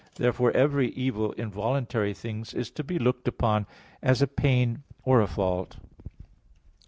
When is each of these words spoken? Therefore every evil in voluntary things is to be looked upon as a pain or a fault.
Therefore 0.15 0.49
every 0.53 0.89
evil 0.93 1.31
in 1.33 1.51
voluntary 1.51 2.15
things 2.15 2.55
is 2.55 2.71
to 2.71 2.83
be 2.83 2.97
looked 2.97 3.27
upon 3.27 3.67
as 4.01 4.19
a 4.23 4.25
pain 4.25 4.81
or 5.03 5.21
a 5.21 5.27
fault. 5.27 5.77